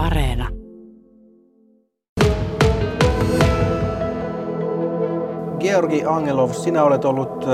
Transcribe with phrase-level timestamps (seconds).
[0.00, 0.48] Areena.
[5.58, 7.44] Georgi Angelov, sinä olet ollut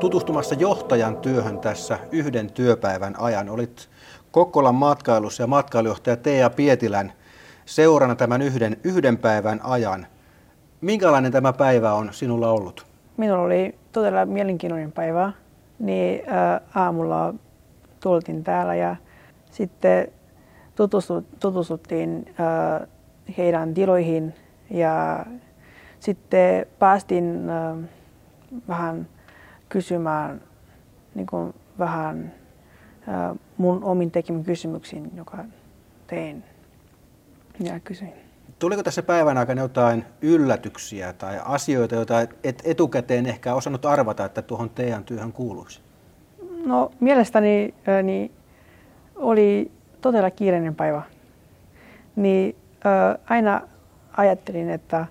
[0.00, 3.48] tutustumassa johtajan työhön tässä yhden työpäivän ajan.
[3.48, 3.88] Olit
[4.30, 7.12] Kokkolan matkailussa ja matkailujohtaja Teija Pietilän
[7.64, 10.06] seurana tämän yhden, yhden päivän ajan.
[10.80, 12.86] Minkälainen tämä päivä on sinulla ollut?
[13.16, 15.32] Minulla oli todella mielenkiintoinen päivä.
[15.78, 17.34] Niin, ää, aamulla
[18.00, 18.96] tultiin täällä ja
[19.50, 20.08] sitten
[21.40, 22.86] tutustuttiin ää,
[23.38, 24.34] heidän tiloihin
[24.70, 25.26] ja
[26.00, 27.76] sitten päästiin ää,
[28.68, 29.08] vähän
[29.68, 30.40] kysymään
[31.14, 32.34] niin kuin vähän
[33.06, 35.44] ää, mun omin tekemän kysymyksiin, joka
[36.06, 36.44] tein
[37.60, 38.12] ja kysyin.
[38.58, 44.42] Tuliko tässä päivän aikana jotain yllätyksiä tai asioita, joita et etukäteen ehkä osannut arvata, että
[44.42, 45.80] tuohon teidän työhön kuuluisi?
[46.64, 48.32] No mielestäni ää, niin
[49.16, 49.70] oli
[50.00, 51.02] todella kiireinen päivä.
[52.16, 53.60] Niin ää, aina
[54.16, 55.06] ajattelin, että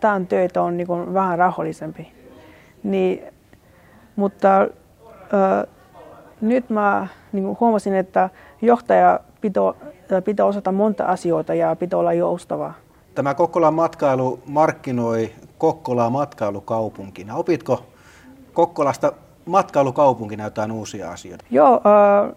[0.00, 2.12] tämän töitä on niin vähän rauhallisempi.
[2.82, 3.22] Niin,
[4.16, 4.68] mutta ää,
[6.40, 8.30] nyt mä niin huomasin, että
[8.62, 9.72] johtaja pitää,
[10.24, 12.72] pitää osata monta asioita ja pitää olla joustava.
[13.14, 17.34] Tämä Kokkolan matkailu markkinoi Kokkolaa matkailukaupunkina.
[17.34, 17.82] Opitko
[18.52, 19.12] Kokkolasta
[19.46, 21.44] matkailukaupunkina jotain uusia asioita?
[21.50, 22.34] Joo, äh,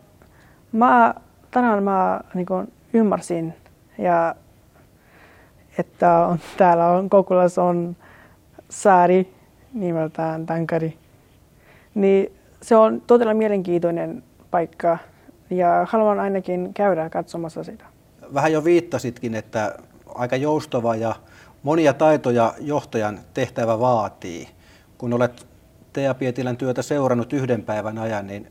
[0.75, 1.13] mä,
[1.51, 3.53] tänään mä niin ymmärsin,
[3.97, 4.35] ja,
[5.77, 7.95] että on, täällä on Kokkolassa on
[8.69, 9.33] saari
[9.73, 10.97] nimeltään Tankari.
[11.95, 14.97] Niin se on todella mielenkiintoinen paikka
[15.49, 17.85] ja haluan ainakin käydä katsomassa sitä.
[18.33, 19.75] Vähän jo viittasitkin, että
[20.15, 21.15] aika joustava ja
[21.63, 24.47] monia taitoja johtajan tehtävä vaatii.
[24.97, 25.47] Kun olet
[25.93, 28.47] Tea Pietilän työtä seurannut yhden päivän ajan, niin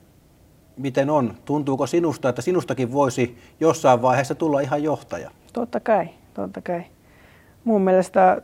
[0.76, 1.34] miten on?
[1.44, 5.30] Tuntuuko sinusta, että sinustakin voisi jossain vaiheessa tulla ihan johtaja?
[5.52, 6.84] Totta kai, totta kai.
[7.64, 8.42] Mun mielestä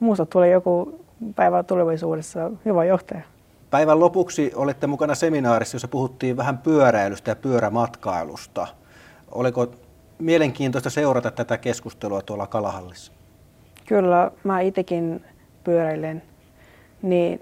[0.00, 1.04] muusta tulee joku
[1.36, 3.22] päivä tulevaisuudessa hyvä johtaja.
[3.70, 8.66] Päivän lopuksi olette mukana seminaarissa, jossa puhuttiin vähän pyöräilystä ja pyörämatkailusta.
[9.32, 9.66] Oliko
[10.18, 13.12] mielenkiintoista seurata tätä keskustelua tuolla Kalahallissa?
[13.86, 15.24] Kyllä, mä itsekin
[15.64, 16.22] pyöräilen.
[17.02, 17.40] Niin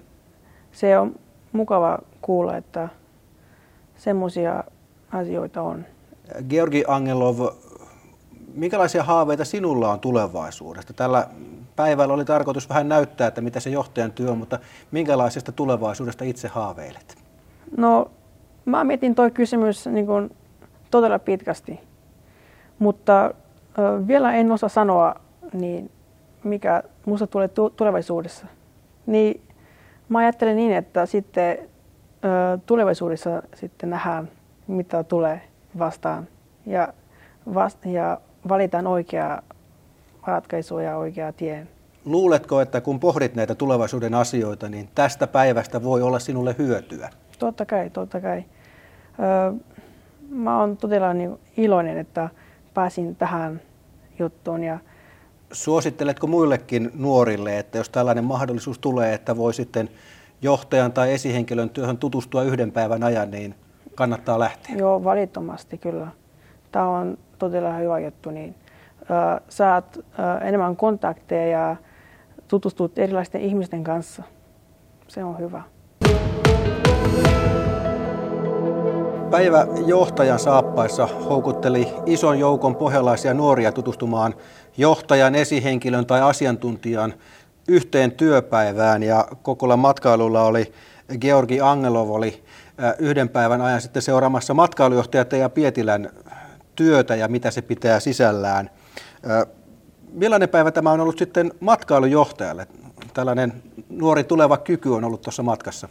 [0.71, 1.15] se on
[1.51, 2.89] mukava kuulla, että
[3.97, 4.63] semmoisia
[5.11, 5.85] asioita on.
[6.49, 7.47] Georgi Angelov,
[8.53, 10.93] minkälaisia haaveita sinulla on tulevaisuudesta?
[10.93, 11.27] Tällä
[11.75, 14.59] päivällä oli tarkoitus vähän näyttää, että mitä se johtajan työ on, mutta
[14.91, 17.17] minkälaisesta tulevaisuudesta itse haaveilet?
[17.77, 18.11] No,
[18.65, 20.35] mä mietin toi kysymys niin kuin
[20.91, 21.79] todella pitkästi,
[22.79, 25.15] mutta ö, vielä en osaa sanoa,
[25.53, 25.91] niin
[26.43, 28.47] mikä minusta tulee tulevaisuudessa.
[29.05, 29.41] Niin
[30.09, 31.57] mä ajattelen niin, että sitten
[32.65, 34.29] tulevaisuudessa sitten nähdään,
[34.67, 35.41] mitä tulee
[35.79, 36.27] vastaan
[36.65, 36.93] ja,
[37.53, 39.41] vast, ja valitaan oikea
[40.25, 41.67] ratkaisu ja oikea tie.
[42.05, 47.09] Luuletko, että kun pohdit näitä tulevaisuuden asioita, niin tästä päivästä voi olla sinulle hyötyä?
[47.39, 48.43] Totta kai, totta kai.
[49.19, 49.53] Öö,
[50.29, 52.29] mä oon todella niin iloinen, että
[52.73, 53.61] pääsin tähän
[54.19, 54.63] juttuun.
[54.63, 54.79] Ja
[55.51, 59.89] Suositteletko muillekin nuorille, että jos tällainen mahdollisuus tulee, että voi sitten
[60.41, 63.55] johtajan tai esihenkilön työhön tutustua yhden päivän ajan, niin
[63.95, 64.75] kannattaa lähteä?
[64.75, 66.07] Joo, valittomasti kyllä.
[66.71, 68.29] Tämä on todella hyvä juttu.
[68.29, 68.55] Niin,
[69.01, 71.75] äh, saat äh, enemmän kontakteja ja
[72.47, 74.23] tutustut erilaisten ihmisten kanssa.
[75.07, 75.61] Se on hyvä.
[79.31, 84.35] Päivä johtajan saappaissa houkutteli ison joukon pohjalaisia nuoria tutustumaan
[84.77, 87.13] johtajan, esihenkilön tai asiantuntijan
[87.67, 90.73] yhteen työpäivään ja Kokkolan matkailulla oli
[91.19, 92.43] Georgi Angelov oli
[92.99, 96.09] yhden päivän ajan sitten seuraamassa matkailujohtaja Teija Pietilän
[96.75, 98.69] työtä ja mitä se pitää sisällään.
[100.11, 102.67] Millainen päivä tämä on ollut sitten matkailujohtajalle?
[103.13, 105.89] Tällainen nuori tuleva kyky on ollut tuossa matkassa.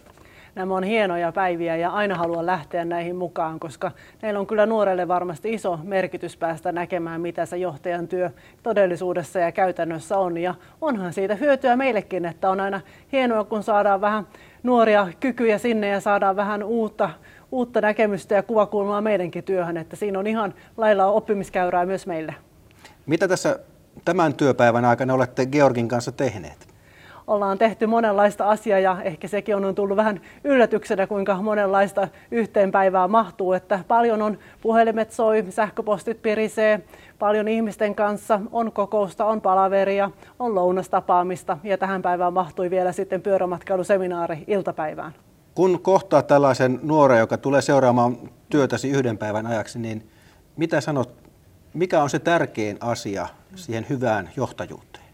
[0.57, 3.91] Nämä on hienoja päiviä ja aina haluan lähteä näihin mukaan, koska
[4.23, 8.31] meillä on kyllä nuorelle varmasti iso merkitys päästä näkemään, mitä se johtajan työ
[8.63, 10.39] todellisuudessa ja käytännössä on.
[10.39, 12.81] Ja onhan siitä hyötyä meillekin, että on aina
[13.13, 14.27] hienoa, kun saadaan vähän
[14.63, 17.11] nuoria kykyjä sinne ja saadaan vähän uutta,
[17.53, 22.35] uutta näkemystä ja kuvakulmaa meidänkin työhön, että siinä on ihan lailla oppimiskäyrää myös meille.
[23.07, 23.59] Mitä tässä
[24.05, 26.76] tämän työpäivän aikana olette Georgin kanssa tehneet?
[27.27, 33.11] Ollaan tehty monenlaista asiaa ja ehkä sekin on tullut vähän yllätyksenä, kuinka monenlaista yhteen päivään
[33.11, 33.53] mahtuu.
[33.53, 36.81] Että paljon on puhelimet soi, sähköpostit pirisee,
[37.19, 43.23] paljon ihmisten kanssa, on kokousta, on palaveria, on lounastapaamista ja tähän päivään mahtui vielä sitten
[43.23, 45.13] pyörämatkailuseminaari iltapäivään.
[45.55, 48.17] Kun kohtaa tällaisen nuoren, joka tulee seuraamaan
[48.49, 50.11] työtäsi yhden päivän ajaksi, niin
[50.57, 51.11] Mitä sanot,
[51.75, 55.06] mikä on se tärkein asia siihen hyvään johtajuuteen?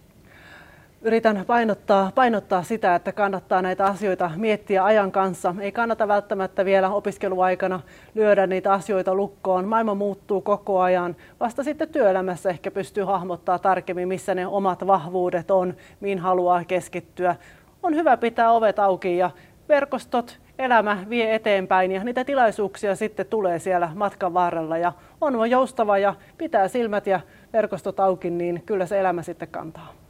[1.05, 5.55] Yritän painottaa, painottaa sitä, että kannattaa näitä asioita miettiä ajan kanssa.
[5.61, 7.81] Ei kannata välttämättä vielä opiskeluaikana
[8.15, 9.69] lyödä niitä asioita lukkoon.
[9.69, 11.17] Maailma muuttuu koko ajan.
[11.41, 17.37] Vasta sitten työelämässä ehkä pystyy hahmottaa tarkemmin, missä ne omat vahvuudet on, mihin haluaa keskittyä.
[17.83, 19.31] On hyvä pitää ovet auki ja
[19.69, 25.99] verkostot, elämä vie eteenpäin ja niitä tilaisuuksia sitten tulee siellä matkan varrella ja on joustava
[25.99, 27.21] ja pitää silmät ja
[27.53, 30.03] verkostot auki, niin kyllä se elämä sitten kantaa.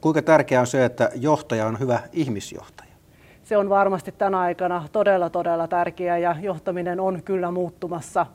[0.00, 2.90] Kuinka tärkeää on se, että johtaja on hyvä ihmisjohtaja?
[3.44, 8.26] Se on varmasti tänä aikana todella, todella tärkeää ja johtaminen on kyllä muuttumassa.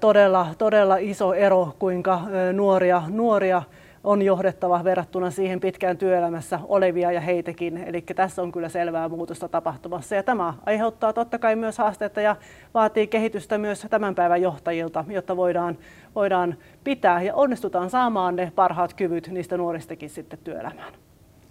[0.00, 2.20] Todella, todella iso ero, kuinka
[2.52, 3.62] nuoria, nuoria
[4.04, 7.76] on johdettava verrattuna siihen pitkään työelämässä olevia ja heitäkin.
[7.76, 12.36] Eli tässä on kyllä selvää muutosta tapahtumassa ja tämä aiheuttaa totta kai myös haasteita ja
[12.74, 15.78] vaatii kehitystä myös tämän päivän johtajilta, jotta voidaan,
[16.14, 20.94] voidaan pitää ja onnistutaan saamaan ne parhaat kyvyt niistä nuoristakin sitten työelämään.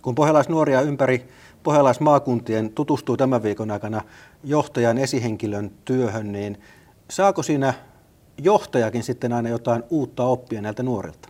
[0.02, 1.28] Kun pohjalaisnuoria ympäri
[1.64, 4.02] pohjalaismaakuntien tutustuu tämän viikon aikana
[4.44, 6.58] johtajan esihenkilön työhön, niin
[7.10, 7.74] saako siinä
[8.38, 11.29] johtajakin sitten aina jotain uutta oppia näiltä nuorilta?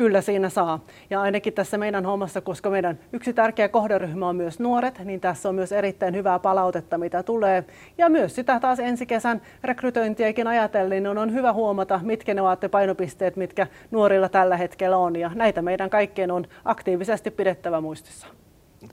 [0.00, 0.84] Kyllä siinä saa.
[1.10, 5.48] Ja ainakin tässä meidän hommassa, koska meidän yksi tärkeä kohderyhmä on myös nuoret, niin tässä
[5.48, 7.64] on myös erittäin hyvää palautetta, mitä tulee.
[7.98, 12.60] Ja myös sitä taas ensi kesän rekrytointiakin ajatellen, niin on hyvä huomata, mitkä ne ovat
[12.70, 15.16] painopisteet, mitkä nuorilla tällä hetkellä on.
[15.16, 18.26] Ja näitä meidän kaikkien on aktiivisesti pidettävä muistissa.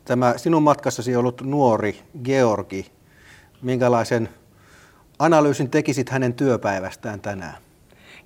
[0.05, 2.91] Tämä sinun matkassasi ollut nuori Georgi,
[3.61, 4.29] minkälaisen
[5.19, 7.66] analyysin tekisit hänen työpäivästään tänään?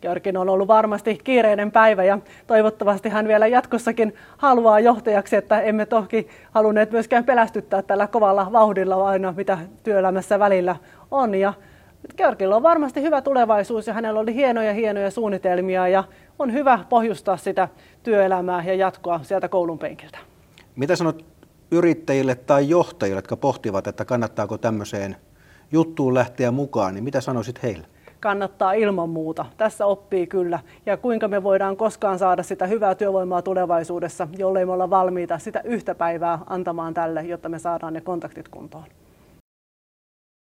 [0.01, 5.85] Georgin on ollut varmasti kiireinen päivä ja toivottavasti hän vielä jatkossakin haluaa johtajaksi, että emme
[5.85, 10.75] toki halunneet myöskään pelästyttää tällä kovalla vauhdilla aina, mitä työelämässä välillä
[11.11, 11.35] on.
[11.35, 11.53] Ja
[12.17, 16.03] Georgilla on varmasti hyvä tulevaisuus ja hänellä oli hienoja hienoja suunnitelmia ja
[16.39, 17.67] on hyvä pohjustaa sitä
[18.03, 20.17] työelämää ja jatkoa sieltä koulun penkiltä.
[20.75, 21.25] Mitä sanot
[21.71, 25.15] yrittäjille tai johtajille, jotka pohtivat, että kannattaako tämmöiseen
[25.71, 27.87] juttuun lähteä mukaan, niin mitä sanoisit heille?
[28.21, 29.45] Kannattaa ilman muuta.
[29.57, 30.59] Tässä oppii kyllä.
[30.85, 35.61] Ja kuinka me voidaan koskaan saada sitä hyvää työvoimaa tulevaisuudessa, jollei me olla valmiita sitä
[35.63, 38.83] yhtä päivää antamaan tälle, jotta me saadaan ne kontaktit kuntoon.